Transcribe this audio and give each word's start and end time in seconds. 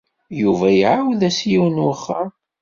Yuba 0.41 0.67
iɛawed-as 0.73 1.37
i 1.41 1.47
yiwen 1.51 1.75
n 1.81 1.85
wexxam. 1.87 2.29